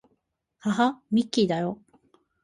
[0.57, 1.79] はは、ミッキーだよ